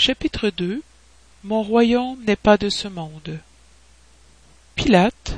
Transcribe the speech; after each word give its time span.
Chapitre 0.00 0.50
2 0.50 0.80
Mon 1.42 1.64
royaume 1.64 2.22
n'est 2.24 2.36
pas 2.36 2.56
de 2.56 2.68
ce 2.68 2.86
monde. 2.86 3.40
Pilate, 4.76 5.34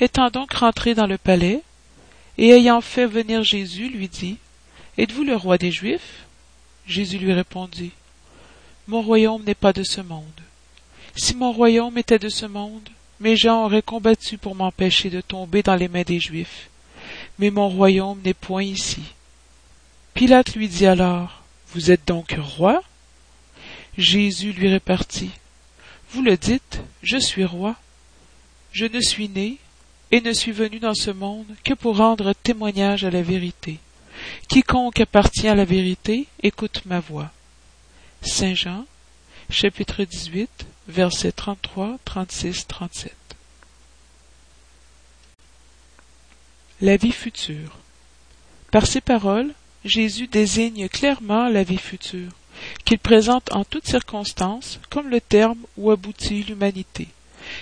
étant 0.00 0.30
donc 0.30 0.52
rentré 0.52 0.94
dans 0.94 1.08
le 1.08 1.18
palais, 1.18 1.60
et 2.38 2.50
ayant 2.50 2.82
fait 2.82 3.06
venir 3.06 3.42
Jésus, 3.42 3.88
lui 3.88 4.06
dit 4.06 4.36
Êtes-vous 4.96 5.24
le 5.24 5.34
roi 5.34 5.58
des 5.58 5.72
Juifs? 5.72 6.24
Jésus 6.86 7.18
lui 7.18 7.32
répondit 7.32 7.90
Mon 8.86 9.02
royaume 9.02 9.42
n'est 9.42 9.56
pas 9.56 9.72
de 9.72 9.82
ce 9.82 10.00
monde. 10.00 10.40
Si 11.16 11.34
mon 11.34 11.50
royaume 11.50 11.98
était 11.98 12.20
de 12.20 12.28
ce 12.28 12.46
monde, 12.46 12.88
mes 13.18 13.34
gens 13.34 13.64
auraient 13.64 13.82
combattu 13.82 14.38
pour 14.38 14.54
m'empêcher 14.54 15.10
de 15.10 15.20
tomber 15.20 15.64
dans 15.64 15.74
les 15.74 15.88
mains 15.88 16.02
des 16.02 16.20
Juifs. 16.20 16.70
Mais 17.40 17.50
mon 17.50 17.68
royaume 17.68 18.20
n'est 18.24 18.34
point 18.34 18.62
ici. 18.62 19.02
Pilate 20.14 20.54
lui 20.54 20.68
dit 20.68 20.86
alors 20.86 21.42
Vous 21.74 21.90
êtes 21.90 22.06
donc 22.06 22.36
roi? 22.38 22.84
Jésus 24.00 24.52
lui 24.52 24.72
repartit 24.72 25.30
Vous 26.10 26.22
le 26.22 26.38
dites, 26.38 26.80
je 27.02 27.18
suis 27.18 27.44
roi. 27.44 27.76
Je 28.72 28.86
ne 28.86 29.00
suis 29.00 29.28
né 29.28 29.58
et 30.10 30.22
ne 30.22 30.32
suis 30.32 30.52
venu 30.52 30.78
dans 30.78 30.94
ce 30.94 31.10
monde 31.10 31.54
que 31.64 31.74
pour 31.74 31.98
rendre 31.98 32.32
témoignage 32.32 33.04
à 33.04 33.10
la 33.10 33.20
vérité. 33.20 33.78
Quiconque 34.48 35.00
appartient 35.00 35.48
à 35.48 35.54
la 35.54 35.66
vérité 35.66 36.28
écoute 36.42 36.82
ma 36.86 36.98
voix. 36.98 37.30
Saint 38.22 38.54
Jean, 38.54 38.86
chapitre 39.50 40.04
18, 40.04 40.48
versets 40.88 41.32
33, 41.32 41.98
36, 42.06 42.68
37. 42.68 43.14
La 46.80 46.96
vie 46.96 47.12
future. 47.12 47.76
Par 48.70 48.86
ces 48.86 49.02
paroles, 49.02 49.52
Jésus 49.84 50.26
désigne 50.26 50.88
clairement 50.88 51.48
la 51.48 51.64
vie 51.64 51.76
future, 51.76 52.30
qu'il 52.84 52.98
présente 52.98 53.52
en 53.52 53.64
toutes 53.64 53.86
circonstances 53.86 54.80
comme 54.90 55.08
le 55.08 55.20
terme 55.20 55.58
où 55.76 55.90
aboutit 55.90 56.42
l'humanité, 56.42 57.08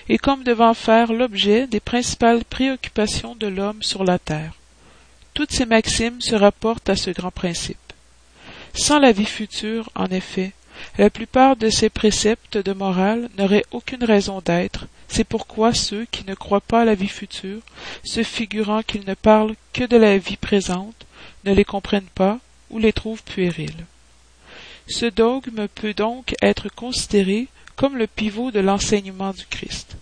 et 0.09 0.19
comme 0.19 0.45
devant 0.45 0.75
faire 0.75 1.13
l'objet 1.13 1.67
des 1.67 1.81
principales 1.81 2.45
préoccupations 2.45 3.35
de 3.35 3.47
l'homme 3.47 3.83
sur 3.83 4.05
la 4.05 4.19
terre. 4.19 4.53
Toutes 5.35 5.53
ces 5.53 5.67
maximes 5.67 6.21
se 6.21 6.35
rapportent 6.35 6.89
à 6.89 6.97
ce 6.97 7.11
grand 7.11 7.31
principe. 7.31 7.77
Sans 8.75 8.99
la 8.99 9.13
vie 9.13 9.25
future, 9.25 9.91
en 9.95 10.07
effet, 10.07 10.53
la 10.97 11.11
plupart 11.11 11.57
de 11.57 11.71
ces 11.71 11.91
préceptes 11.91 12.57
de 12.57 12.73
morale 12.73 13.29
n'auraient 13.37 13.65
aucune 13.71 14.05
raison 14.05 14.41
d'être, 14.41 14.87
c'est 15.09 15.25
pourquoi 15.25 15.75
ceux 15.75 16.07
qui 16.11 16.25
ne 16.27 16.35
croient 16.35 16.61
pas 16.61 16.83
à 16.83 16.85
la 16.85 16.95
vie 16.95 17.09
future, 17.09 17.61
se 18.05 18.23
figurant 18.23 18.83
qu'ils 18.83 19.07
ne 19.07 19.15
parlent 19.15 19.55
que 19.73 19.85
de 19.85 19.97
la 19.97 20.19
vie 20.19 20.37
présente, 20.37 21.07
ne 21.45 21.53
les 21.53 21.65
comprennent 21.65 22.03
pas 22.15 22.39
ou 22.71 22.79
les 22.79 22.93
trouvent 22.93 23.23
puériles. 23.23 23.87
Ce 24.89 25.07
dogme 25.07 25.69
peut 25.69 25.95
donc 25.95 26.35
être 26.43 26.69
considéré 26.69 27.49
comme 27.77 27.97
le 27.97 28.07
pivot 28.07 28.51
de 28.51 28.61
l'enseignement 28.61 29.33
du 29.33 29.47
Christ. 29.47 29.97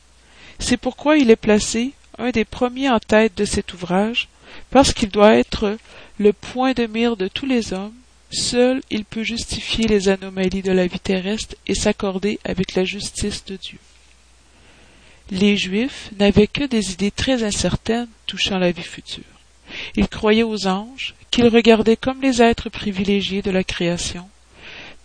C'est 0.59 0.77
pourquoi 0.77 1.17
il 1.17 1.31
est 1.31 1.37
placé 1.37 1.93
un 2.19 2.31
des 2.31 2.45
premiers 2.45 2.89
en 2.89 2.99
tête 2.99 3.37
de 3.37 3.45
cet 3.45 3.75
ouvrage, 3.75 4.29
parce 4.71 4.93
qu'il 4.95 5.11
doit 5.11 5.35
être 5.35 5.77
le 6.19 6.33
point 6.33 6.73
de 6.73 6.87
mire 6.87 7.17
de 7.17 7.29
tous 7.29 7.47
les 7.47 7.73
hommes 7.73 7.93
Seul 8.31 8.83
il 8.91 9.05
peut 9.05 9.23
justifier 9.23 9.87
les 9.87 10.09
anomalies 10.09 10.63
de 10.63 10.73
la 10.73 10.87
vie 10.87 11.01
terrestre 11.01 11.55
et 11.67 11.75
s'accorder 11.75 12.39
avec 12.45 12.75
la 12.75 12.85
justice 12.85 13.45
de 13.45 13.57
Dieu. 13.57 13.79
Les 15.31 15.57
Juifs 15.57 16.11
n'avaient 16.19 16.47
que 16.47 16.65
des 16.65 16.93
idées 16.93 17.11
très 17.11 17.43
incertaines 17.43 18.09
touchant 18.27 18.59
la 18.59 18.73
vie 18.73 18.83
future. 18.83 19.25
Ils 19.97 20.09
croyaient 20.09 20.43
aux 20.43 20.67
anges, 20.67 21.15
qu'ils 21.31 21.49
regardaient 21.49 21.97
comme 21.97 22.23
les 22.23 22.41
êtres 22.41 22.69
privilégiés 22.69 23.43
de 23.43 23.51
la 23.51 23.65
création, 23.65 24.29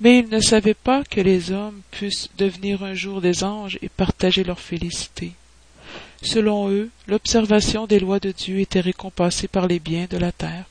mais 0.02 0.20
ils 0.20 0.30
ne 0.30 0.42
savaient 0.42 0.74
pas 0.74 1.04
que 1.04 1.22
les 1.22 1.52
hommes 1.52 1.82
puissent 1.92 2.30
devenir 2.38 2.84
un 2.84 2.94
jour 2.94 3.22
des 3.22 3.46
anges 3.46 3.80
et 3.82 3.88
partager 3.88 4.44
leur 4.44 4.60
félicité. 4.60 5.32
Selon 6.22 6.70
eux, 6.70 6.90
l'observation 7.08 7.88
des 7.88 8.00
lois 8.00 8.20
de 8.20 8.32
Dieu 8.32 8.60
était 8.60 8.82
récompensée 8.82 9.48
par 9.48 9.68
les 9.68 9.80
biens 9.80 10.08
de 10.10 10.18
la 10.18 10.34
terre, 10.34 10.66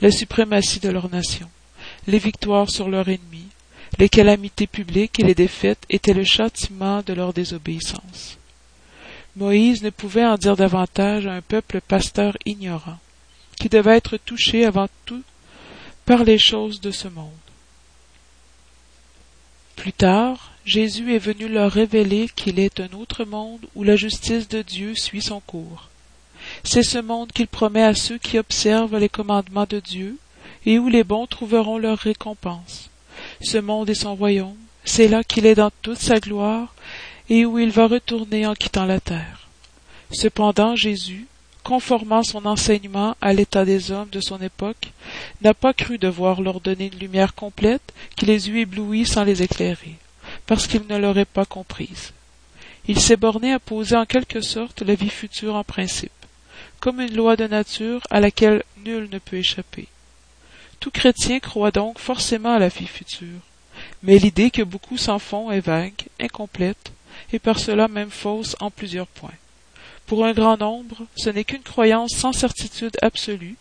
la 0.00 0.10
suprématie 0.10 0.80
de 0.80 0.90
leur 0.90 1.08
nation 1.08 1.48
les 2.06 2.18
victoires 2.18 2.70
sur 2.70 2.88
leurs 2.88 3.08
ennemis, 3.08 3.48
les 3.98 4.08
calamités 4.08 4.66
publiques 4.66 5.20
et 5.20 5.24
les 5.24 5.34
défaites 5.34 5.84
étaient 5.88 6.14
le 6.14 6.24
châtiment 6.24 7.02
de 7.02 7.12
leur 7.12 7.32
désobéissance. 7.32 8.38
Moïse 9.36 9.82
ne 9.82 9.90
pouvait 9.90 10.26
en 10.26 10.36
dire 10.36 10.56
davantage 10.56 11.26
à 11.26 11.32
un 11.32 11.40
peuple 11.40 11.80
pasteur 11.80 12.36
ignorant, 12.44 12.98
qui 13.58 13.68
devait 13.68 13.96
être 13.96 14.16
touché 14.16 14.64
avant 14.64 14.88
tout 15.04 15.22
par 16.04 16.24
les 16.24 16.38
choses 16.38 16.80
de 16.80 16.90
ce 16.90 17.08
monde. 17.08 17.30
Plus 19.76 19.92
tard, 19.92 20.52
Jésus 20.64 21.14
est 21.14 21.18
venu 21.18 21.48
leur 21.48 21.72
révéler 21.72 22.28
qu'il 22.34 22.58
est 22.60 22.80
un 22.80 22.92
autre 22.96 23.24
monde 23.24 23.66
où 23.74 23.82
la 23.82 23.96
justice 23.96 24.48
de 24.48 24.62
Dieu 24.62 24.94
suit 24.94 25.22
son 25.22 25.40
cours. 25.40 25.88
C'est 26.64 26.82
ce 26.82 26.98
monde 26.98 27.32
qu'il 27.32 27.48
promet 27.48 27.82
à 27.82 27.94
ceux 27.94 28.18
qui 28.18 28.38
observent 28.38 28.98
les 28.98 29.08
commandements 29.08 29.66
de 29.68 29.80
Dieu 29.80 30.18
et 30.66 30.78
où 30.78 30.88
les 30.88 31.04
bons 31.04 31.26
trouveront 31.26 31.78
leur 31.78 31.98
récompense. 31.98 32.90
Ce 33.40 33.58
monde 33.58 33.90
est 33.90 33.94
son 33.94 34.14
royaume, 34.14 34.56
c'est 34.84 35.08
là 35.08 35.24
qu'il 35.24 35.46
est 35.46 35.54
dans 35.54 35.70
toute 35.82 35.98
sa 35.98 36.20
gloire, 36.20 36.74
et 37.28 37.44
où 37.44 37.58
il 37.58 37.70
va 37.70 37.86
retourner 37.86 38.46
en 38.46 38.54
quittant 38.54 38.84
la 38.84 39.00
terre. 39.00 39.48
Cependant 40.12 40.76
Jésus, 40.76 41.26
conformant 41.62 42.22
son 42.22 42.46
enseignement 42.46 43.16
à 43.20 43.32
l'état 43.32 43.64
des 43.64 43.90
hommes 43.90 44.08
de 44.10 44.20
son 44.20 44.40
époque, 44.40 44.92
n'a 45.40 45.54
pas 45.54 45.72
cru 45.72 45.98
devoir 45.98 46.40
leur 46.40 46.60
donner 46.60 46.90
une 46.92 46.98
lumière 46.98 47.34
complète 47.34 47.92
qui 48.16 48.26
les 48.26 48.50
eût 48.50 48.60
éblouis 48.60 49.06
sans 49.06 49.24
les 49.24 49.42
éclairer, 49.42 49.96
parce 50.46 50.66
qu'il 50.66 50.82
ne 50.88 50.96
l'aurait 50.96 51.24
pas 51.24 51.44
comprise. 51.44 52.12
Il 52.88 53.00
s'est 53.00 53.16
borné 53.16 53.52
à 53.52 53.60
poser 53.60 53.96
en 53.96 54.06
quelque 54.06 54.40
sorte 54.40 54.82
la 54.82 54.94
vie 54.94 55.10
future 55.10 55.54
en 55.54 55.64
principe, 55.64 56.10
comme 56.80 57.00
une 57.00 57.14
loi 57.14 57.36
de 57.36 57.46
nature 57.46 58.00
à 58.10 58.18
laquelle 58.18 58.64
nul 58.84 59.08
ne 59.10 59.18
peut 59.18 59.36
échapper. 59.36 59.86
Tout 60.80 60.90
chrétien 60.90 61.38
croit 61.38 61.70
donc 61.70 62.00
forcément 62.00 62.54
à 62.54 62.58
la 62.58 62.68
vie 62.68 62.88
future. 62.88 63.38
Mais 64.02 64.18
l'idée 64.18 64.50
que 64.50 64.62
beaucoup 64.62 64.98
s'en 64.98 65.20
font 65.20 65.50
est 65.52 65.60
vague, 65.60 66.06
incomplète, 66.20 66.92
et 67.32 67.38
par 67.38 67.58
cela 67.60 67.86
même 67.86 68.10
fausse 68.10 68.56
en 68.58 68.70
plusieurs 68.70 69.06
points. 69.06 69.30
Pour 70.06 70.24
un 70.24 70.32
grand 70.32 70.58
nombre, 70.58 71.06
ce 71.16 71.30
n'est 71.30 71.44
qu'une 71.44 71.62
croyance 71.62 72.12
sans 72.12 72.32
certitude 72.32 72.96
absolue, 73.02 73.56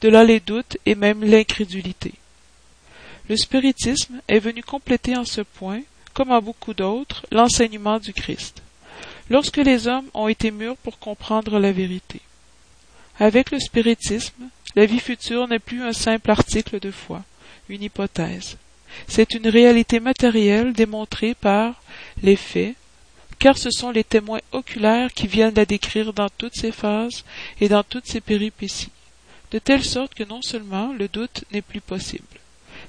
de 0.00 0.08
là 0.08 0.24
les 0.24 0.40
doutes 0.40 0.76
et 0.84 0.94
même 0.94 1.24
l'incrédulité. 1.24 2.12
Le 3.28 3.36
spiritisme 3.36 4.20
est 4.28 4.38
venu 4.38 4.62
compléter 4.62 5.16
en 5.16 5.24
ce 5.24 5.40
point, 5.40 5.80
comme 6.14 6.30
en 6.30 6.40
beaucoup 6.40 6.74
d'autres, 6.74 7.26
l'enseignement 7.32 7.98
du 7.98 8.12
Christ, 8.12 8.62
lorsque 9.30 9.56
les 9.56 9.88
hommes 9.88 10.06
ont 10.14 10.28
été 10.28 10.50
mûrs 10.50 10.76
pour 10.76 10.98
comprendre 10.98 11.58
la 11.58 11.72
vérité. 11.72 12.20
Avec 13.18 13.50
le 13.50 13.58
spiritisme, 13.58 14.48
la 14.74 14.86
vie 14.86 15.00
future 15.00 15.48
n'est 15.48 15.58
plus 15.58 15.82
un 15.82 15.92
simple 15.92 16.30
article 16.30 16.78
de 16.78 16.90
foi, 16.90 17.24
une 17.68 17.82
hypothèse. 17.82 18.58
C'est 19.08 19.34
une 19.34 19.48
réalité 19.48 20.00
matérielle 20.00 20.72
démontrée 20.72 21.34
par 21.34 21.74
les 22.22 22.36
faits, 22.36 22.74
car 23.38 23.58
ce 23.58 23.70
sont 23.70 23.90
les 23.90 24.04
témoins 24.04 24.40
oculaires 24.52 25.12
qui 25.12 25.26
viennent 25.26 25.54
la 25.54 25.66
décrire 25.66 26.12
dans 26.12 26.28
toutes 26.28 26.56
ses 26.56 26.72
phases 26.72 27.24
et 27.60 27.68
dans 27.68 27.82
toutes 27.82 28.06
ses 28.06 28.20
péripéties, 28.20 28.90
de 29.50 29.58
telle 29.58 29.84
sorte 29.84 30.14
que 30.14 30.24
non 30.24 30.42
seulement 30.42 30.92
le 30.92 31.08
doute 31.08 31.44
n'est 31.52 31.62
plus 31.62 31.80
possible, 31.80 32.24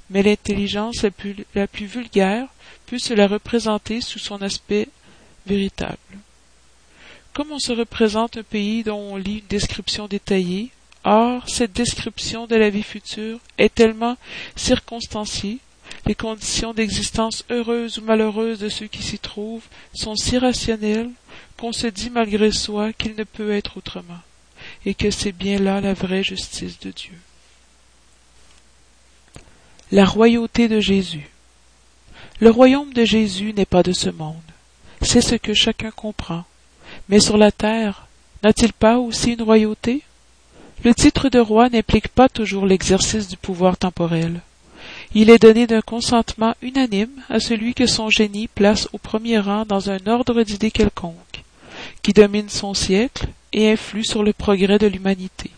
mais 0.09 0.23
l'intelligence 0.23 1.03
la 1.03 1.11
plus, 1.11 1.35
la 1.53 1.67
plus 1.67 1.85
vulgaire 1.85 2.47
peut 2.85 2.99
se 2.99 3.13
la 3.13 3.27
représenter 3.27 4.01
sous 4.01 4.19
son 4.19 4.41
aspect 4.41 4.87
véritable. 5.45 5.97
Comme 7.33 7.51
on 7.51 7.59
se 7.59 7.73
représente 7.73 8.37
un 8.37 8.43
pays 8.43 8.83
dont 8.83 9.13
on 9.13 9.17
lit 9.17 9.39
une 9.39 9.47
description 9.47 10.07
détaillée, 10.07 10.71
Or, 11.09 11.47
cette 11.47 11.71
description 11.71 12.47
de 12.47 12.57
la 12.57 12.69
vie 12.69 12.83
future 12.83 13.39
est 13.57 13.73
tellement 13.73 14.17
circonstanciée, 14.57 15.59
les 16.07 16.15
conditions 16.15 16.73
d'existence 16.73 17.43
heureuses 17.51 17.97
ou 17.97 18.01
malheureuses 18.01 18.59
de 18.59 18.69
ceux 18.69 18.87
qui 18.87 19.03
s'y 19.03 19.19
trouvent 19.19 19.67
sont 19.93 20.15
si 20.15 20.37
rationnelles 20.37 21.09
qu'on 21.57 21.73
se 21.73 21.87
dit 21.87 22.09
malgré 22.09 22.51
soi 22.51 22.93
qu'il 22.93 23.15
ne 23.15 23.25
peut 23.25 23.51
être 23.51 23.77
autrement, 23.77 24.21
et 24.85 24.93
que 24.93 25.11
c'est 25.11 25.33
bien 25.33 25.59
là 25.59 25.81
la 25.81 25.93
vraie 25.93 26.23
justice 26.23 26.79
de 26.79 26.91
Dieu. 26.91 27.13
La 29.91 30.05
royauté 30.05 30.69
de 30.69 30.79
Jésus. 30.79 31.29
Le 32.39 32.51
royaume 32.51 32.93
de 32.93 33.03
Jésus 33.03 33.53
n'est 33.53 33.65
pas 33.65 33.83
de 33.83 33.93
ce 33.93 34.09
monde. 34.09 34.35
C'est 35.01 35.21
ce 35.21 35.35
que 35.35 35.53
chacun 35.53 35.91
comprend. 35.91 36.45
Mais 37.09 37.19
sur 37.19 37.37
la 37.37 37.51
terre, 37.51 38.07
n'a-t-il 38.43 38.71
pas 38.71 38.97
aussi 38.97 39.33
une 39.33 39.41
royauté? 39.41 40.03
Le 40.83 40.93
titre 40.93 41.29
de 41.29 41.39
roi 41.39 41.69
n'implique 41.69 42.07
pas 42.07 42.29
toujours 42.29 42.65
l'exercice 42.65 43.27
du 43.27 43.37
pouvoir 43.37 43.77
temporel. 43.77 44.41
Il 45.13 45.29
est 45.29 45.41
donné 45.41 45.67
d'un 45.67 45.81
consentement 45.81 46.55
unanime 46.61 47.21
à 47.29 47.39
celui 47.39 47.73
que 47.73 47.87
son 47.87 48.09
génie 48.09 48.47
place 48.47 48.87
au 48.93 48.97
premier 48.97 49.39
rang 49.39 49.65
dans 49.65 49.89
un 49.89 50.05
ordre 50.07 50.43
d'idées 50.43 50.71
quelconque, 50.71 51.43
qui 52.01 52.13
domine 52.13 52.49
son 52.49 52.73
siècle 52.73 53.27
et 53.53 53.71
influe 53.71 54.05
sur 54.05 54.23
le 54.23 54.33
progrès 54.33 54.79
de 54.79 54.87
l'humanité. 54.87 55.51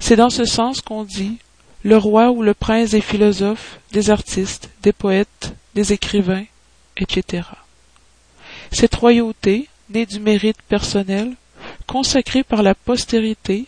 C'est 0.00 0.16
dans 0.16 0.30
ce 0.30 0.44
sens 0.44 0.80
qu'on 0.80 1.04
dit 1.04 1.38
le 1.82 1.96
roi 1.96 2.30
ou 2.30 2.42
le 2.42 2.54
prince 2.54 2.90
des 2.90 3.00
philosophes, 3.00 3.78
des 3.92 4.10
artistes, 4.10 4.70
des 4.82 4.92
poètes, 4.92 5.54
des 5.74 5.92
écrivains, 5.92 6.44
etc. 6.96 7.42
Cette 8.72 8.94
royauté, 8.94 9.68
née 9.90 10.04
du 10.04 10.20
mérite 10.20 10.60
personnel, 10.68 11.34
consacrée 11.86 12.42
par 12.42 12.62
la 12.62 12.74
postérité, 12.74 13.66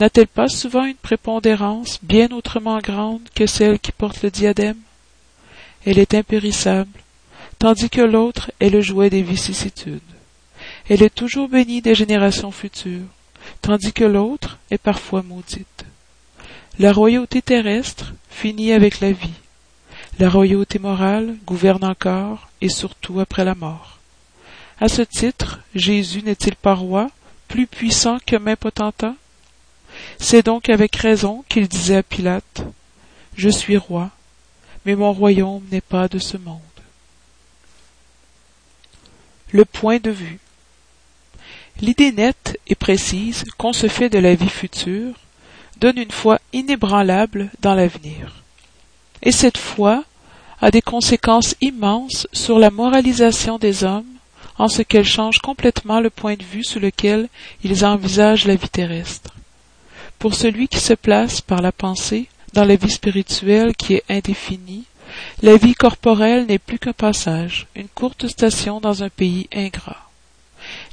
n'a-t-elle 0.00 0.28
pas 0.28 0.48
souvent 0.48 0.84
une 0.84 0.94
prépondérance 0.94 1.98
bien 2.02 2.30
autrement 2.30 2.78
grande 2.78 3.22
que 3.34 3.46
celle 3.46 3.78
qui 3.78 3.92
porte 3.92 4.22
le 4.22 4.30
diadème? 4.30 4.78
Elle 5.84 5.98
est 5.98 6.14
impérissable, 6.14 7.00
tandis 7.58 7.90
que 7.90 8.00
l'autre 8.00 8.50
est 8.60 8.70
le 8.70 8.80
jouet 8.80 9.10
des 9.10 9.22
vicissitudes. 9.22 10.00
Elle 10.88 11.02
est 11.02 11.14
toujours 11.14 11.48
bénie 11.48 11.82
des 11.82 11.94
générations 11.94 12.50
futures, 12.50 13.06
tandis 13.62 13.92
que 13.92 14.04
l'autre 14.04 14.58
est 14.70 14.78
parfois 14.78 15.22
maudite. 15.22 15.84
La 16.78 16.92
royauté 16.92 17.42
terrestre 17.42 18.12
finit 18.30 18.72
avec 18.72 19.00
la 19.00 19.12
vie. 19.12 19.34
La 20.18 20.28
royauté 20.28 20.78
morale 20.78 21.36
gouverne 21.44 21.84
encore 21.84 22.48
et 22.60 22.68
surtout 22.68 23.20
après 23.20 23.44
la 23.44 23.54
mort. 23.54 23.98
À 24.80 24.88
ce 24.88 25.02
titre, 25.02 25.60
Jésus 25.74 26.22
n'est-il 26.22 26.54
pas 26.54 26.74
roi, 26.74 27.10
plus 27.48 27.66
puissant 27.66 28.18
que 28.24 28.36
C'est 30.18 30.44
donc 30.44 30.68
avec 30.68 30.96
raison 30.96 31.44
qu'il 31.48 31.68
disait 31.68 31.96
à 31.96 32.02
Pilate, 32.02 32.62
Je 33.36 33.48
suis 33.48 33.76
roi, 33.76 34.10
mais 34.84 34.96
mon 34.96 35.12
royaume 35.12 35.64
n'est 35.70 35.80
pas 35.80 36.08
de 36.08 36.18
ce 36.18 36.36
monde. 36.36 36.60
Le 39.50 39.64
point 39.64 39.98
de 39.98 40.10
vue. 40.10 40.38
L'idée 41.80 42.12
nette 42.12 42.58
et 42.66 42.74
précise 42.74 43.44
qu'on 43.56 43.72
se 43.72 43.86
fait 43.88 44.08
de 44.08 44.18
la 44.18 44.34
vie 44.34 44.48
future 44.48 45.14
donne 45.78 45.98
une 45.98 46.10
foi 46.10 46.40
inébranlable 46.52 47.50
dans 47.60 47.74
l'avenir. 47.74 48.42
Et 49.22 49.32
cette 49.32 49.58
foi 49.58 50.04
a 50.60 50.70
des 50.70 50.82
conséquences 50.82 51.54
immenses 51.60 52.26
sur 52.32 52.58
la 52.58 52.70
moralisation 52.70 53.58
des 53.58 53.84
hommes 53.84 54.18
en 54.58 54.68
ce 54.68 54.82
qu'elle 54.82 55.04
change 55.04 55.38
complètement 55.38 56.00
le 56.00 56.10
point 56.10 56.34
de 56.34 56.42
vue 56.42 56.64
sous 56.64 56.80
lequel 56.80 57.28
ils 57.62 57.84
envisagent 57.84 58.46
la 58.46 58.56
vie 58.56 58.68
terrestre. 58.68 59.37
Pour 60.18 60.34
celui 60.34 60.68
qui 60.68 60.80
se 60.80 60.94
place 60.94 61.40
par 61.40 61.62
la 61.62 61.72
pensée 61.72 62.26
dans 62.52 62.64
la 62.64 62.76
vie 62.76 62.90
spirituelle 62.90 63.76
qui 63.76 63.94
est 63.94 64.04
indéfinie, 64.08 64.84
la 65.42 65.56
vie 65.56 65.74
corporelle 65.74 66.46
n'est 66.46 66.58
plus 66.58 66.78
qu'un 66.78 66.92
passage, 66.92 67.66
une 67.76 67.88
courte 67.88 68.26
station 68.26 68.80
dans 68.80 69.02
un 69.02 69.08
pays 69.08 69.48
ingrat. 69.54 70.08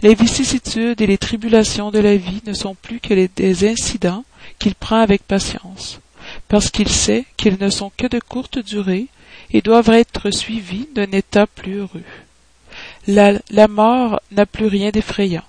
Les 0.01 0.13
vicissitudes 0.13 1.01
et 1.01 1.07
les 1.07 1.17
tribulations 1.17 1.91
de 1.91 1.99
la 1.99 2.15
vie 2.15 2.41
ne 2.45 2.53
sont 2.53 2.75
plus 2.75 2.99
que 2.99 3.27
des 3.35 3.67
incidents 3.67 4.23
qu'il 4.59 4.75
prend 4.75 5.01
avec 5.01 5.23
patience, 5.23 5.99
parce 6.47 6.69
qu'il 6.69 6.89
sait 6.89 7.25
qu'ils 7.35 7.57
ne 7.59 7.69
sont 7.69 7.91
que 7.97 8.07
de 8.07 8.19
courte 8.19 8.59
durée 8.59 9.07
et 9.51 9.61
doivent 9.61 9.89
être 9.89 10.31
suivis 10.31 10.87
d'un 10.93 11.11
état 11.11 11.47
plus 11.47 11.77
heureux. 11.77 12.03
La, 13.07 13.33
la 13.49 13.67
mort 13.67 14.21
n'a 14.31 14.45
plus 14.45 14.67
rien 14.67 14.91
d'effrayant. 14.91 15.43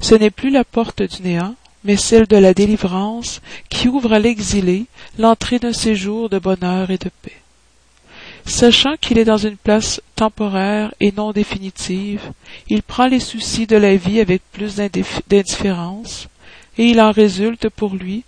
Ce 0.00 0.14
n'est 0.14 0.30
plus 0.30 0.50
la 0.50 0.64
porte 0.64 1.02
du 1.02 1.22
néant, 1.22 1.54
mais 1.86 1.96
celle 1.96 2.26
de 2.26 2.36
la 2.36 2.52
délivrance 2.52 3.40
qui 3.68 3.88
ouvre 3.88 4.12
à 4.12 4.18
l'exilé 4.18 4.86
l'entrée 5.18 5.58
d'un 5.58 5.72
séjour 5.72 6.28
de 6.28 6.38
bonheur 6.38 6.90
et 6.90 6.98
de 6.98 7.10
paix. 7.22 7.40
Sachant 8.44 8.96
qu'il 9.00 9.18
est 9.18 9.24
dans 9.24 9.36
une 9.36 9.56
place 9.56 10.00
temporaire 10.14 10.94
et 11.00 11.12
non 11.12 11.32
définitive, 11.32 12.22
il 12.68 12.82
prend 12.82 13.06
les 13.06 13.20
soucis 13.20 13.66
de 13.66 13.76
la 13.76 13.96
vie 13.96 14.20
avec 14.20 14.40
plus 14.52 14.76
d'indifférence, 14.76 16.28
et 16.78 16.84
il 16.84 17.00
en 17.00 17.10
résulte 17.10 17.68
pour 17.68 17.94
lui 17.94 18.22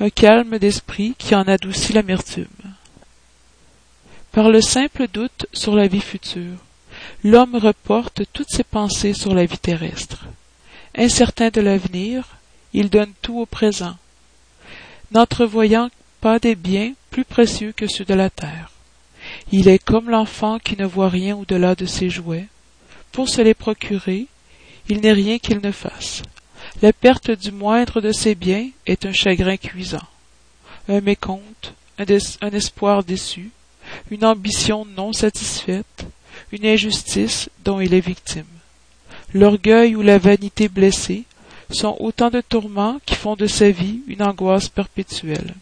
un 0.00 0.10
calme 0.10 0.58
d'esprit 0.58 1.14
qui 1.18 1.34
en 1.34 1.42
adoucit 1.42 1.92
l'amertume. 1.92 2.46
Par 4.32 4.48
le 4.48 4.60
simple 4.60 5.06
doute 5.12 5.46
sur 5.52 5.74
la 5.74 5.86
vie 5.86 6.00
future, 6.00 6.58
l'homme 7.22 7.56
reporte 7.56 8.22
toutes 8.32 8.50
ses 8.50 8.64
pensées 8.64 9.14
sur 9.14 9.34
la 9.34 9.44
vie 9.44 9.58
terrestre. 9.58 10.26
Incertain 10.96 11.50
de 11.50 11.60
l'avenir, 11.60 12.24
il 12.74 12.90
donne 12.90 13.12
tout 13.22 13.38
au 13.38 13.46
présent, 13.46 13.96
n'entrevoyant 15.12 15.90
pas 16.20 16.38
des 16.38 16.56
biens 16.56 16.92
plus 17.10 17.24
précieux 17.24 17.72
que 17.74 17.86
ceux 17.86 18.04
de 18.04 18.14
la 18.14 18.28
terre. 18.28 18.70
Il 19.52 19.68
est 19.68 19.82
comme 19.82 20.10
l'enfant 20.10 20.58
qui 20.58 20.76
ne 20.76 20.84
voit 20.84 21.08
rien 21.08 21.36
au-delà 21.36 21.74
de 21.74 21.86
ses 21.86 22.10
jouets. 22.10 22.48
Pour 23.12 23.28
se 23.28 23.40
les 23.40 23.54
procurer, 23.54 24.26
il 24.88 25.00
n'est 25.00 25.12
rien 25.12 25.38
qu'il 25.38 25.60
ne 25.60 25.70
fasse. 25.70 26.22
La 26.82 26.92
perte 26.92 27.30
du 27.30 27.52
moindre 27.52 28.00
de 28.00 28.10
ses 28.10 28.34
biens 28.34 28.68
est 28.86 29.06
un 29.06 29.12
chagrin 29.12 29.56
cuisant, 29.56 30.06
un 30.88 31.00
mécompte, 31.00 31.74
un, 31.98 32.04
un 32.40 32.50
espoir 32.50 33.04
déçu, 33.04 33.50
une 34.10 34.24
ambition 34.24 34.84
non 34.84 35.12
satisfaite, 35.12 36.06
une 36.50 36.66
injustice 36.66 37.48
dont 37.64 37.80
il 37.80 37.94
est 37.94 38.00
victime. 38.00 38.44
L'orgueil 39.32 39.94
ou 39.94 40.02
la 40.02 40.18
vanité 40.18 40.68
blessée 40.68 41.24
sont 41.70 41.96
autant 42.00 42.30
de 42.30 42.40
tourments 42.40 43.00
qui 43.06 43.14
font 43.14 43.36
de 43.36 43.46
sa 43.46 43.70
vie 43.70 44.00
une 44.06 44.22
angoisse 44.22 44.68
perpétuelle 44.68 45.54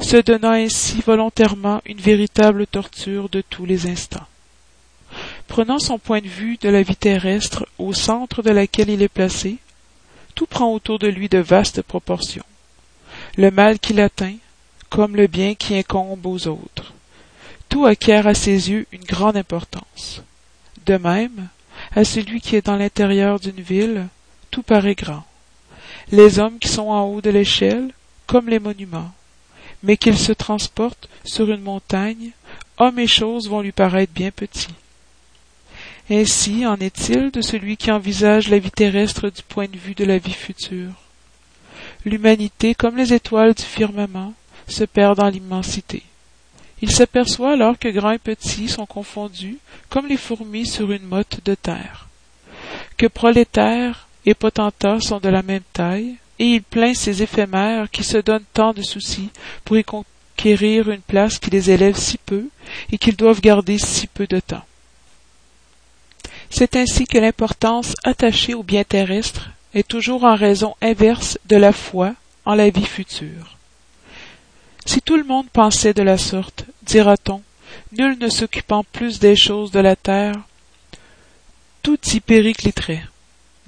se 0.00 0.16
donnant 0.16 0.52
ainsi 0.52 1.00
volontairement 1.00 1.82
une 1.84 2.00
véritable 2.00 2.66
torture 2.66 3.28
de 3.28 3.40
tous 3.40 3.64
les 3.64 3.86
instants. 3.86 4.26
Prenant 5.48 5.78
son 5.78 5.98
point 5.98 6.20
de 6.20 6.28
vue 6.28 6.56
de 6.60 6.68
la 6.68 6.82
vie 6.82 6.96
terrestre 6.96 7.66
au 7.78 7.92
centre 7.92 8.42
de 8.42 8.50
laquelle 8.50 8.90
il 8.90 9.02
est 9.02 9.08
placé, 9.08 9.56
tout 10.34 10.46
prend 10.46 10.72
autour 10.72 10.98
de 10.98 11.08
lui 11.08 11.28
de 11.28 11.38
vastes 11.38 11.82
proportions. 11.82 12.44
Le 13.36 13.50
mal 13.50 13.78
qui 13.78 13.92
l'atteint, 13.92 14.36
comme 14.90 15.16
le 15.16 15.26
bien 15.26 15.54
qui 15.54 15.76
incombe 15.76 16.26
aux 16.26 16.46
autres. 16.46 16.92
Tout 17.68 17.86
acquiert 17.86 18.26
à 18.26 18.34
ses 18.34 18.70
yeux 18.70 18.86
une 18.92 19.04
grande 19.04 19.36
importance. 19.36 20.22
De 20.86 20.96
même, 20.96 21.48
à 21.94 22.04
celui 22.04 22.40
qui 22.40 22.56
est 22.56 22.66
dans 22.66 22.76
l'intérieur 22.76 23.40
d'une 23.40 23.60
ville, 23.60 24.06
tout 24.58 24.62
paraît 24.64 24.96
grand. 24.96 25.22
Les 26.10 26.40
hommes 26.40 26.58
qui 26.58 26.66
sont 26.66 26.88
en 26.88 27.04
haut 27.04 27.20
de 27.20 27.30
l'échelle, 27.30 27.92
comme 28.26 28.48
les 28.48 28.58
monuments, 28.58 29.12
mais 29.84 29.96
qu'il 29.96 30.18
se 30.18 30.32
transporte 30.32 31.08
sur 31.22 31.48
une 31.48 31.60
montagne, 31.60 32.32
hommes 32.76 32.98
et 32.98 33.06
choses 33.06 33.48
vont 33.48 33.60
lui 33.60 33.70
paraître 33.70 34.12
bien 34.12 34.32
petits. 34.32 34.74
Ainsi 36.10 36.66
en 36.66 36.74
est-il 36.74 37.30
de 37.30 37.40
celui 37.40 37.76
qui 37.76 37.92
envisage 37.92 38.48
la 38.48 38.58
vie 38.58 38.72
terrestre 38.72 39.30
du 39.30 39.42
point 39.42 39.68
de 39.68 39.78
vue 39.78 39.94
de 39.94 40.04
la 40.04 40.18
vie 40.18 40.32
future. 40.32 40.90
L'humanité, 42.04 42.74
comme 42.74 42.96
les 42.96 43.14
étoiles 43.14 43.54
du 43.54 43.62
firmament, 43.62 44.34
se 44.66 44.82
perd 44.82 45.18
dans 45.18 45.28
l'immensité. 45.28 46.02
Il 46.82 46.90
s'aperçoit 46.90 47.52
alors 47.52 47.78
que 47.78 47.86
grands 47.86 48.10
et 48.10 48.18
petits 48.18 48.68
sont 48.68 48.86
confondus 48.86 49.58
comme 49.88 50.08
les 50.08 50.16
fourmis 50.16 50.66
sur 50.66 50.90
une 50.90 51.06
motte 51.06 51.44
de 51.44 51.54
terre, 51.54 52.08
que 52.96 53.06
prolétaires 53.06 54.07
et 54.28 54.34
potentats 54.34 55.00
sont 55.00 55.20
de 55.20 55.30
la 55.30 55.42
même 55.42 55.62
taille, 55.72 56.16
et 56.38 56.44
il 56.44 56.62
plaint 56.62 56.94
ces 56.94 57.22
éphémères 57.22 57.90
qui 57.90 58.04
se 58.04 58.18
donnent 58.18 58.44
tant 58.52 58.74
de 58.74 58.82
soucis 58.82 59.30
pour 59.64 59.78
y 59.78 59.84
conquérir 59.84 60.90
une 60.90 61.00
place 61.00 61.38
qui 61.38 61.48
les 61.48 61.70
élève 61.70 61.96
si 61.96 62.18
peu 62.18 62.44
et 62.92 62.98
qu'ils 62.98 63.16
doivent 63.16 63.40
garder 63.40 63.78
si 63.78 64.06
peu 64.06 64.26
de 64.26 64.38
temps. 64.38 64.66
C'est 66.50 66.76
ainsi 66.76 67.06
que 67.06 67.16
l'importance 67.16 67.94
attachée 68.04 68.52
au 68.52 68.62
bien 68.62 68.84
terrestre 68.84 69.48
est 69.72 69.88
toujours 69.88 70.24
en 70.24 70.36
raison 70.36 70.76
inverse 70.82 71.38
de 71.46 71.56
la 71.56 71.72
foi 71.72 72.12
en 72.44 72.54
la 72.54 72.68
vie 72.68 72.84
future. 72.84 73.56
Si 74.84 75.00
tout 75.00 75.16
le 75.16 75.24
monde 75.24 75.48
pensait 75.48 75.94
de 75.94 76.02
la 76.02 76.18
sorte, 76.18 76.66
dira-t-on, 76.82 77.40
nul 77.92 78.18
ne 78.20 78.28
s'occupant 78.28 78.84
plus 78.84 79.20
des 79.20 79.36
choses 79.36 79.70
de 79.70 79.80
la 79.80 79.96
terre, 79.96 80.36
tout 81.82 81.98
y 82.12 82.20
péricliterait. 82.20 83.04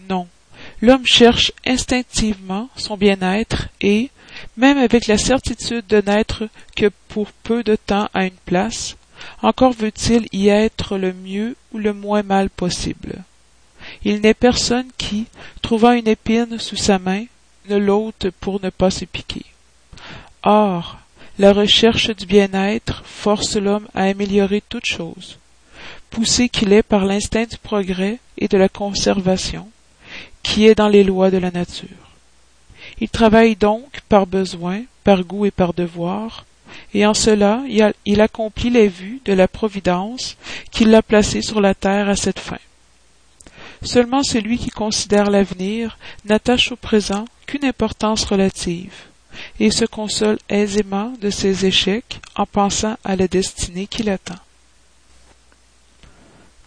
Non, 0.07 0.29
L'homme 0.83 1.07
cherche 1.07 1.53
instinctivement 1.67 2.69
son 2.77 2.97
bien-être 2.97 3.69
et, 3.81 4.11
même 4.57 4.79
avec 4.79 5.07
la 5.07 5.19
certitude 5.19 5.87
de 5.87 6.01
n'être 6.01 6.49
que 6.75 6.91
pour 7.09 7.31
peu 7.33 7.63
de 7.63 7.77
temps 7.77 8.09
à 8.15 8.25
une 8.25 8.41
place, 8.47 8.97
encore 9.43 9.73
veut-il 9.73 10.27
y 10.33 10.49
être 10.49 10.97
le 10.97 11.13
mieux 11.13 11.57
ou 11.73 11.79
le 11.79 11.93
moins 11.93 12.23
mal 12.23 12.49
possible. 12.49 13.23
Il 14.05 14.21
n'est 14.21 14.35
personne 14.35 14.89
qui, 14.97 15.27
trouvant 15.63 15.93
une 15.93 16.09
épine 16.09 16.59
sous 16.59 16.77
sa 16.77 16.99
main, 16.99 17.25
ne 17.69 17.77
l'ôte 17.77 18.29
pour 18.41 18.63
ne 18.63 18.71
pas 18.71 18.91
se 18.91 19.05
piquer. 19.05 19.45
Or, 20.43 20.99
la 21.39 21.53
recherche 21.53 22.11
du 22.11 22.27
bien-être 22.27 23.03
force 23.05 23.57
l'homme 23.57 23.89
à 23.95 24.05
améliorer 24.05 24.63
toute 24.67 24.87
chose, 24.87 25.39
poussé 26.11 26.49
qu'il 26.49 26.73
est 26.73 26.83
par 26.83 27.05
l'instinct 27.05 27.45
du 27.45 27.59
progrès 27.59 28.19
et 28.39 28.49
de 28.49 28.57
la 28.57 28.69
conservation, 28.69 29.69
qui 30.43 30.67
est 30.67 30.75
dans 30.75 30.89
les 30.89 31.05
lois 31.05 31.31
de 31.31 31.39
la 31.39 31.51
nature. 31.51 31.89
Il 33.01 33.09
travaille 33.09 33.57
donc 33.57 34.01
par 34.09 34.27
besoin, 34.27 34.83
par 35.05 35.25
goût 35.25 35.47
et 35.47 35.51
par 35.51 35.75
devoir, 35.75 36.45
et 36.95 37.07
en 37.07 37.15
cela 37.15 37.63
il, 38.05 38.21
accomplit 38.21 38.71
les 38.71 38.89
vues 38.89 39.21
de 39.25 39.33
la 39.33 39.49
Providence 39.49 40.37
qui 40.71 40.85
l'a 40.85 41.03
placé 41.03 41.43
sur 41.43 41.61
la 41.61 41.75
terre 41.75 42.09
à 42.09 42.17
cette 42.17 42.39
fin. 42.39 42.59
Seulement 43.83 44.23
celui 44.23 44.59
qui 44.59 44.71
considère 44.71 45.31
l'avenir 45.31 45.99
n'attache 46.25 46.73
au 46.73 46.77
présent 46.77 47.25
qu'une 47.47 47.65
importance 47.65 48.25
relative, 48.25 48.95
et 49.59 49.71
se 49.71 49.85
console 49.85 50.39
aisément 50.49 51.15
de 51.21 51.31
ses 51.31 51.65
échecs 51.65 52.21
en 52.37 52.47
pensant 52.47 52.97
à 53.05 53.17
la 53.17 53.27
destinée 53.27 53.87
qui 53.87 54.03
l'attend. 54.03 54.39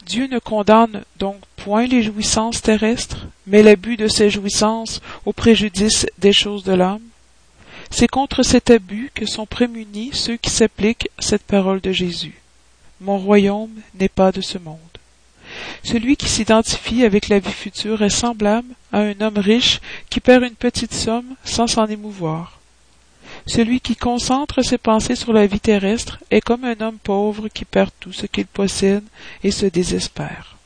Dieu 0.05 0.27
ne 0.27 0.39
condamne 0.39 1.03
donc 1.17 1.37
point 1.55 1.85
les 1.85 2.03
jouissances 2.03 2.61
terrestres, 2.61 3.27
mais 3.47 3.63
l'abus 3.63 3.97
de 3.97 4.07
ces 4.07 4.29
jouissances 4.29 5.01
au 5.25 5.33
préjudice 5.33 6.05
des 6.17 6.33
choses 6.33 6.63
de 6.63 6.73
l'âme. 6.73 7.01
C'est 7.89 8.07
contre 8.07 8.43
cet 8.43 8.69
abus 8.69 9.11
que 9.13 9.25
sont 9.25 9.45
prémunis 9.45 10.11
ceux 10.13 10.37
qui 10.37 10.49
s'appliquent 10.49 11.09
cette 11.19 11.43
parole 11.43 11.79
de 11.79 11.91
Jésus. 11.91 12.41
Mon 13.01 13.17
royaume 13.17 13.73
n'est 13.99 14.09
pas 14.09 14.31
de 14.31 14.41
ce 14.41 14.57
monde. 14.57 14.77
Celui 15.83 16.15
qui 16.15 16.27
s'identifie 16.27 17.03
avec 17.03 17.29
la 17.29 17.39
vie 17.39 17.51
future 17.51 18.01
est 18.01 18.09
semblable 18.09 18.73
à 18.91 18.99
un 18.99 19.21
homme 19.21 19.37
riche 19.37 19.79
qui 20.09 20.19
perd 20.19 20.43
une 20.43 20.55
petite 20.55 20.93
somme 20.93 21.35
sans 21.43 21.67
s'en 21.67 21.85
émouvoir. 21.85 22.62
Celui 23.45 23.81
qui 23.81 23.95
concentre 23.95 24.61
ses 24.61 24.77
pensées 24.77 25.15
sur 25.15 25.33
la 25.33 25.45
vie 25.45 25.59
terrestre 25.59 26.19
est 26.31 26.41
comme 26.41 26.63
un 26.63 26.79
homme 26.79 26.97
pauvre 26.97 27.49
qui 27.49 27.65
perd 27.65 27.91
tout 27.99 28.13
ce 28.13 28.25
qu'il 28.25 28.45
possède 28.45 29.03
et 29.43 29.51
se 29.51 29.65
désespère. 29.65 30.57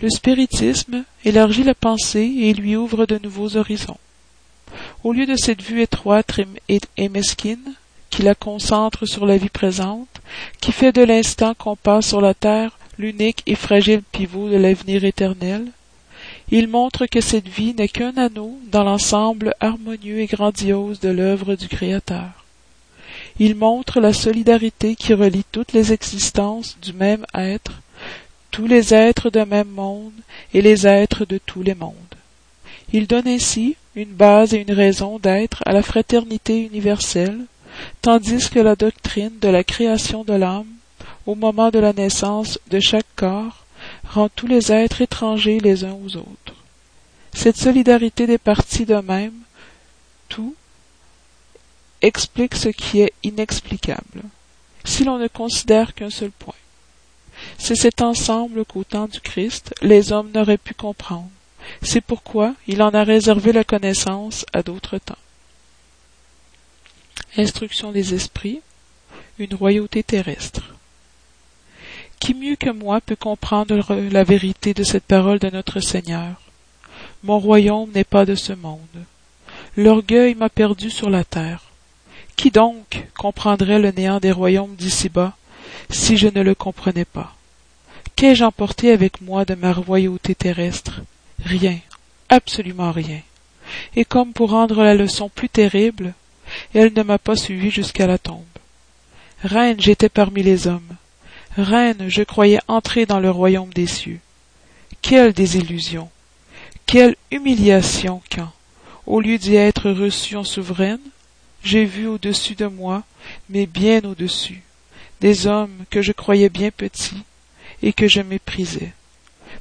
Le 0.00 0.08
spiritisme 0.10 1.04
élargit 1.24 1.64
la 1.64 1.74
pensée 1.74 2.32
et 2.38 2.54
lui 2.54 2.76
ouvre 2.76 3.04
de 3.04 3.18
nouveaux 3.18 3.56
horizons. 3.56 3.98
Au 5.02 5.12
lieu 5.12 5.26
de 5.26 5.36
cette 5.36 5.62
vue 5.62 5.82
étroite 5.82 6.40
et 6.68 7.08
mesquine, 7.08 7.74
qui 8.10 8.22
la 8.22 8.34
concentre 8.34 9.06
sur 9.06 9.26
la 9.26 9.36
vie 9.36 9.48
présente, 9.48 10.20
qui 10.60 10.72
fait 10.72 10.92
de 10.92 11.02
l'instant 11.02 11.54
qu'on 11.54 11.76
passe 11.76 12.08
sur 12.08 12.20
la 12.20 12.34
terre 12.34 12.78
l'unique 12.98 13.42
et 13.46 13.54
fragile 13.54 14.02
pivot 14.02 14.48
de 14.48 14.56
l'avenir 14.56 15.04
éternel, 15.04 15.66
il 16.50 16.68
montre 16.68 17.06
que 17.06 17.20
cette 17.20 17.48
vie 17.48 17.74
n'est 17.74 17.88
qu'un 17.88 18.16
anneau 18.16 18.58
dans 18.70 18.84
l'ensemble 18.84 19.54
harmonieux 19.60 20.20
et 20.20 20.26
grandiose 20.26 20.98
de 21.00 21.10
l'œuvre 21.10 21.54
du 21.54 21.68
Créateur. 21.68 22.44
Il 23.38 23.54
montre 23.54 24.00
la 24.00 24.12
solidarité 24.12 24.96
qui 24.96 25.12
relie 25.14 25.44
toutes 25.52 25.72
les 25.72 25.92
existences 25.92 26.78
du 26.80 26.92
même 26.92 27.24
être, 27.34 27.82
tous 28.50 28.66
les 28.66 28.94
êtres 28.94 29.30
d'un 29.30 29.44
même 29.44 29.68
monde 29.68 30.12
et 30.54 30.62
les 30.62 30.86
êtres 30.86 31.24
de 31.26 31.38
tous 31.38 31.62
les 31.62 31.74
mondes. 31.74 31.94
Il 32.92 33.06
donne 33.06 33.28
ainsi 33.28 33.76
une 33.94 34.12
base 34.12 34.54
et 34.54 34.62
une 34.62 34.72
raison 34.72 35.18
d'être 35.18 35.62
à 35.66 35.72
la 35.72 35.82
fraternité 35.82 36.64
universelle, 36.64 37.40
tandis 38.00 38.48
que 38.48 38.58
la 38.58 38.74
doctrine 38.74 39.38
de 39.40 39.48
la 39.48 39.64
création 39.64 40.24
de 40.24 40.32
l'âme, 40.32 40.66
au 41.26 41.34
moment 41.34 41.70
de 41.70 41.78
la 41.78 41.92
naissance 41.92 42.58
de 42.70 42.80
chaque 42.80 43.06
corps, 43.14 43.66
rend 44.08 44.28
tous 44.28 44.46
les 44.46 44.72
êtres 44.72 45.02
étrangers 45.02 45.60
les 45.60 45.84
uns 45.84 45.94
aux 45.94 46.16
autres. 46.16 46.54
Cette 47.34 47.56
solidarité 47.56 48.26
des 48.26 48.38
parties 48.38 48.86
d'eux-mêmes, 48.86 49.38
tout, 50.28 50.54
explique 52.00 52.54
ce 52.54 52.68
qui 52.68 53.00
est 53.00 53.12
inexplicable, 53.22 54.22
si 54.84 55.04
l'on 55.04 55.18
ne 55.18 55.28
considère 55.28 55.94
qu'un 55.94 56.10
seul 56.10 56.30
point. 56.30 56.54
C'est 57.58 57.76
cet 57.76 58.02
ensemble 58.02 58.64
qu'au 58.64 58.84
temps 58.84 59.08
du 59.08 59.20
Christ, 59.20 59.74
les 59.82 60.12
hommes 60.12 60.30
n'auraient 60.32 60.58
pu 60.58 60.74
comprendre. 60.74 61.30
C'est 61.82 62.00
pourquoi 62.00 62.54
il 62.66 62.82
en 62.82 62.90
a 62.90 63.04
réservé 63.04 63.52
la 63.52 63.64
connaissance 63.64 64.46
à 64.52 64.62
d'autres 64.62 64.98
temps. 64.98 65.18
Instruction 67.36 67.92
des 67.92 68.14
esprits, 68.14 68.60
une 69.38 69.54
royauté 69.54 70.02
terrestre. 70.02 70.77
Qui 72.20 72.34
mieux 72.34 72.56
que 72.56 72.70
moi 72.70 73.00
peut 73.00 73.16
comprendre 73.16 73.94
la 74.10 74.24
vérité 74.24 74.74
de 74.74 74.82
cette 74.82 75.04
parole 75.04 75.38
de 75.38 75.50
notre 75.50 75.80
Seigneur? 75.80 76.40
Mon 77.22 77.38
royaume 77.38 77.90
n'est 77.92 78.04
pas 78.04 78.24
de 78.24 78.34
ce 78.34 78.52
monde. 78.52 78.80
L'orgueil 79.76 80.34
m'a 80.34 80.48
perdu 80.48 80.90
sur 80.90 81.10
la 81.10 81.24
terre. 81.24 81.62
Qui 82.36 82.50
donc 82.50 83.06
comprendrait 83.16 83.78
le 83.78 83.90
néant 83.90 84.20
des 84.20 84.32
royaumes 84.32 84.76
d'ici-bas 84.76 85.36
si 85.90 86.16
je 86.16 86.28
ne 86.28 86.42
le 86.42 86.54
comprenais 86.54 87.04
pas? 87.04 87.34
Qu'ai-je 88.14 88.44
emporté 88.44 88.92
avec 88.92 89.20
moi 89.20 89.44
de 89.44 89.54
ma 89.54 89.72
royauté 89.72 90.34
terrestre? 90.34 91.02
Rien, 91.44 91.78
absolument 92.28 92.92
rien. 92.92 93.20
Et 93.96 94.04
comme 94.04 94.32
pour 94.32 94.50
rendre 94.50 94.82
la 94.82 94.94
leçon 94.94 95.28
plus 95.28 95.48
terrible, 95.48 96.14
elle 96.74 96.92
ne 96.94 97.02
m'a 97.02 97.18
pas 97.18 97.36
suivi 97.36 97.70
jusqu'à 97.70 98.06
la 98.06 98.18
tombe. 98.18 98.42
Reine 99.44 99.80
j'étais 99.80 100.08
parmi 100.08 100.42
les 100.42 100.66
hommes, 100.66 100.96
Reine, 101.56 102.08
je 102.08 102.22
croyais 102.22 102.60
entrer 102.68 103.06
dans 103.06 103.20
le 103.20 103.30
royaume 103.30 103.72
des 103.72 103.86
cieux. 103.86 104.20
Quelle 105.02 105.32
désillusion! 105.32 106.08
Quelle 106.86 107.16
humiliation 107.30 108.22
quand, 108.34 108.52
au 109.06 109.20
lieu 109.20 109.38
d'y 109.38 109.56
être 109.56 109.90
reçue 109.90 110.36
en 110.36 110.44
souveraine, 110.44 111.00
j'ai 111.62 111.84
vu 111.84 112.06
au-dessus 112.06 112.54
de 112.54 112.66
moi, 112.66 113.02
mais 113.50 113.66
bien 113.66 114.02
au-dessus, 114.04 114.62
des 115.20 115.46
hommes 115.46 115.84
que 115.90 116.02
je 116.02 116.12
croyais 116.12 116.48
bien 116.48 116.70
petits 116.70 117.24
et 117.82 117.92
que 117.92 118.08
je 118.08 118.20
méprisais, 118.20 118.92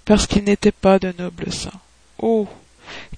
parce 0.06 0.28
qu'ils 0.28 0.44
n'étaient 0.44 0.72
pas 0.72 1.00
de 1.00 1.14
noble 1.18 1.52
sang. 1.52 1.80
Oh! 2.20 2.48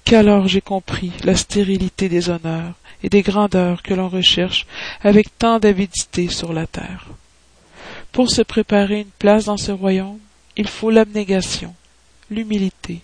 qu'alors 0.04 0.48
j'ai 0.48 0.60
compris 0.60 1.12
la 1.22 1.36
stérilité 1.36 2.08
des 2.08 2.28
honneurs 2.30 2.74
et 3.02 3.08
des 3.08 3.22
grandeurs 3.22 3.82
que 3.82 3.94
l'on 3.94 4.08
recherche 4.08 4.66
avec 5.02 5.38
tant 5.38 5.58
d'avidité 5.58 6.28
sur 6.28 6.52
la 6.52 6.66
terre. 6.66 7.06
Pour 8.12 8.30
se 8.30 8.42
préparer 8.42 9.00
une 9.00 9.16
place 9.18 9.44
dans 9.44 9.56
ce 9.56 9.70
royaume, 9.70 10.18
il 10.56 10.68
faut 10.68 10.90
l'abnégation, 10.90 11.74
l'humilité, 12.28 13.00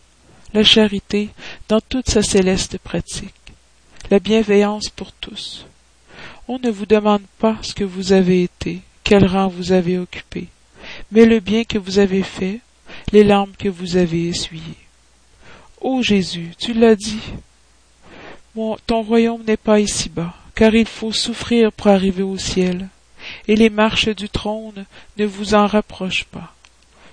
la 0.53 0.65
charité 0.65 1.31
dans 1.69 1.81
toute 1.81 2.11
sa 2.11 2.23
céleste 2.23 2.79
pratique, 2.79 3.35
la 4.11 4.19
bienveillance 4.19 4.89
pour 4.89 5.13
tous. 5.13 5.67
On 6.49 6.59
ne 6.59 6.71
vous 6.71 6.87
demande 6.87 7.23
pas 7.39 7.57
ce 7.63 7.73
que 7.73 7.85
vous 7.85 8.13
avez 8.13 8.43
été, 8.43 8.81
quel 9.05 9.27
rang 9.27 9.47
vous 9.47 9.71
avez 9.71 9.97
occupé, 9.97 10.49
mais 11.13 11.25
le 11.25 11.39
bien 11.39 11.63
que 11.65 11.79
vous 11.79 12.01
avez 12.01 12.25
fait, 12.25 12.61
les 13.13 13.23
larmes 13.23 13.55
que 13.57 13.69
vous 13.69 13.97
avez 13.97 14.29
essuyées. 14.29 14.63
Ô 15.81 16.03
Jésus, 16.03 16.53
tu 16.59 16.73
l'as 16.73 16.97
dit. 16.97 17.23
ton 18.87 19.03
royaume 19.03 19.45
n'est 19.45 19.57
pas 19.57 19.79
ici-bas, 19.79 20.35
car 20.57 20.75
il 20.75 20.89
faut 20.89 21.13
souffrir 21.13 21.71
pour 21.71 21.89
arriver 21.89 22.23
au 22.25 22.39
ciel 22.39 22.89
et 23.49 23.57
les 23.57 23.71
marches 23.71 24.09
du 24.09 24.28
trône 24.28 24.87
ne 25.16 25.26
vous 25.26 25.55
en 25.55 25.66
rapprochent 25.66 26.25
pas. 26.25 26.55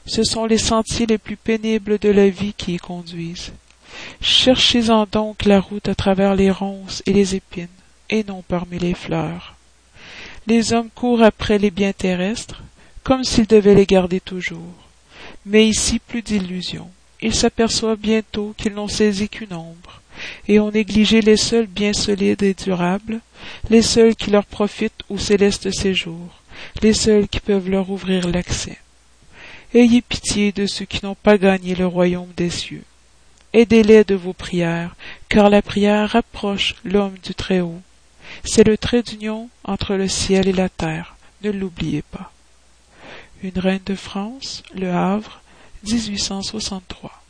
Ce 0.05 0.23
sont 0.23 0.45
les 0.45 0.57
sentiers 0.57 1.05
les 1.05 1.17
plus 1.17 1.37
pénibles 1.37 1.97
de 1.97 2.09
la 2.09 2.29
vie 2.29 2.53
qui 2.53 2.75
y 2.75 2.77
conduisent. 2.77 3.53
Cherchez-en 4.21 5.05
donc 5.11 5.45
la 5.45 5.59
route 5.59 5.87
à 5.87 5.95
travers 5.95 6.35
les 6.35 6.51
ronces 6.51 7.03
et 7.05 7.13
les 7.13 7.35
épines, 7.35 7.67
et 8.09 8.23
non 8.23 8.43
parmi 8.47 8.79
les 8.79 8.93
fleurs. 8.93 9.55
Les 10.47 10.73
hommes 10.73 10.89
courent 10.93 11.23
après 11.23 11.57
les 11.57 11.71
biens 11.71 11.93
terrestres, 11.93 12.63
comme 13.03 13.23
s'ils 13.23 13.47
devaient 13.47 13.75
les 13.75 13.85
garder 13.85 14.19
toujours. 14.19 14.73
Mais 15.45 15.67
ici 15.67 15.99
plus 15.99 16.21
d'illusions. 16.21 16.89
Ils 17.21 17.35
s'aperçoivent 17.35 17.97
bientôt 17.97 18.53
qu'ils 18.57 18.73
n'ont 18.73 18.89
saisi 18.89 19.29
qu'une 19.29 19.53
ombre, 19.53 20.01
et 20.47 20.59
ont 20.59 20.71
négligé 20.71 21.21
les 21.21 21.37
seuls 21.37 21.67
biens 21.67 21.93
solides 21.93 22.43
et 22.43 22.53
durables, 22.53 23.19
les 23.69 23.81
seuls 23.81 24.15
qui 24.15 24.31
leur 24.31 24.45
profitent 24.45 25.03
au 25.09 25.17
céleste 25.17 25.71
séjour, 25.71 26.41
les 26.81 26.93
seuls 26.93 27.27
qui 27.27 27.39
peuvent 27.39 27.69
leur 27.69 27.89
ouvrir 27.89 28.27
l'accès. 28.27 28.77
Ayez 29.73 30.01
pitié 30.01 30.51
de 30.51 30.65
ceux 30.65 30.85
qui 30.85 31.03
n'ont 31.03 31.15
pas 31.15 31.37
gagné 31.37 31.75
le 31.75 31.87
royaume 31.87 32.31
des 32.37 32.49
cieux. 32.49 32.83
Aidez-les 33.53 34.03
de 34.03 34.15
vos 34.15 34.33
prières, 34.33 34.95
car 35.29 35.49
la 35.49 35.61
prière 35.61 36.09
rapproche 36.09 36.75
l'homme 36.83 37.15
du 37.23 37.33
Très-Haut. 37.33 37.81
C'est 38.43 38.67
le 38.67 38.77
trait 38.77 39.03
d'union 39.03 39.49
entre 39.63 39.95
le 39.95 40.07
ciel 40.07 40.47
et 40.47 40.53
la 40.53 40.69
terre, 40.69 41.15
ne 41.43 41.51
l'oubliez 41.51 42.03
pas. 42.03 42.31
Une 43.41 43.57
reine 43.59 43.81
de 43.85 43.95
France, 43.95 44.63
Le 44.75 44.91
Havre, 44.91 45.41
1863. 45.85 47.22